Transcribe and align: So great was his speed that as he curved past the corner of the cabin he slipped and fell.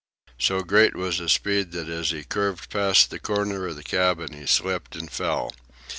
So 0.39 0.63
great 0.63 0.95
was 0.95 1.19
his 1.19 1.31
speed 1.31 1.73
that 1.73 1.87
as 1.87 2.09
he 2.09 2.23
curved 2.23 2.71
past 2.71 3.11
the 3.11 3.19
corner 3.19 3.67
of 3.67 3.75
the 3.75 3.83
cabin 3.83 4.33
he 4.33 4.47
slipped 4.47 4.95
and 4.95 5.11
fell. 5.11 5.53